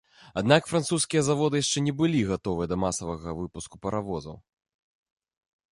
[0.41, 4.35] Аднак французскія заводы яшчэ не былі гатовыя да масавага выпуску паравозаў.